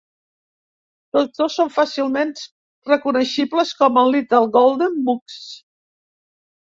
[1.17, 2.33] Tots dos són fàcilment
[2.93, 5.41] reconeixibles com a Little Golden Books.